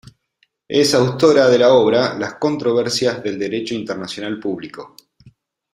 [0.67, 4.95] Es autora de la obra: ""Las Controversias en el Derecho Internacional Público"".